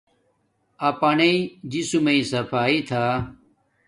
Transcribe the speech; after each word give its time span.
اپنݵ 0.89 1.31
جسم 1.71 2.05
صفا 2.31 2.63
تھا 2.87 3.05